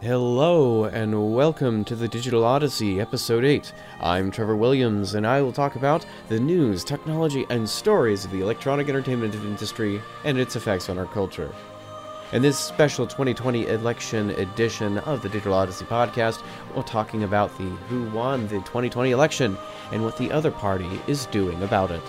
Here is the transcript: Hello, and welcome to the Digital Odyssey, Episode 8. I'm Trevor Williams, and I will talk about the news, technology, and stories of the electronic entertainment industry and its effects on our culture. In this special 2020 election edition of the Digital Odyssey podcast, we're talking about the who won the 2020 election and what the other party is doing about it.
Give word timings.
Hello, 0.00 0.84
and 0.84 1.34
welcome 1.34 1.84
to 1.84 1.96
the 1.96 2.06
Digital 2.06 2.44
Odyssey, 2.44 3.00
Episode 3.00 3.44
8. 3.44 3.72
I'm 4.00 4.30
Trevor 4.30 4.54
Williams, 4.54 5.16
and 5.16 5.26
I 5.26 5.42
will 5.42 5.50
talk 5.50 5.74
about 5.74 6.06
the 6.28 6.38
news, 6.38 6.84
technology, 6.84 7.44
and 7.50 7.68
stories 7.68 8.24
of 8.24 8.30
the 8.30 8.40
electronic 8.40 8.88
entertainment 8.88 9.34
industry 9.34 10.00
and 10.22 10.38
its 10.38 10.54
effects 10.54 10.88
on 10.88 10.98
our 10.98 11.06
culture. 11.06 11.52
In 12.30 12.42
this 12.42 12.56
special 12.56 13.08
2020 13.08 13.66
election 13.66 14.30
edition 14.30 14.98
of 14.98 15.20
the 15.20 15.28
Digital 15.28 15.54
Odyssey 15.54 15.84
podcast, 15.84 16.44
we're 16.76 16.82
talking 16.84 17.24
about 17.24 17.58
the 17.58 17.64
who 17.64 18.08
won 18.10 18.46
the 18.46 18.58
2020 18.58 19.10
election 19.10 19.58
and 19.90 20.04
what 20.04 20.16
the 20.16 20.30
other 20.30 20.52
party 20.52 21.00
is 21.08 21.26
doing 21.26 21.60
about 21.64 21.90
it. 21.90 22.02